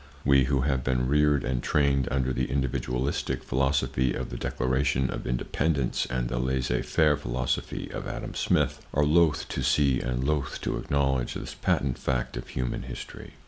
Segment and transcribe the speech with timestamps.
[0.25, 5.27] We, who have been reared and trained under the individualistic philosophy of the Declaration of
[5.27, 10.59] Independence and the laisser faire philosophy of Adam Smith, are loath to see and loath
[10.61, 13.35] to acknowledge this patent fact of human history.